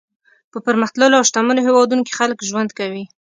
په 0.51 0.57
پرمختللو 0.65 1.19
او 1.19 1.27
شتمنو 1.29 1.65
هېوادونو 1.67 2.05
کې 2.07 2.17
خلک 2.19 2.39
ژوند 2.49 2.69
کوي. 2.79 3.03